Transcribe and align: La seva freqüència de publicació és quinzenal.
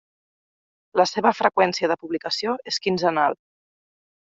La 1.01 1.05
seva 1.11 1.35
freqüència 1.41 1.93
de 1.95 2.01
publicació 2.07 2.59
és 2.75 2.85
quinzenal. 2.87 3.41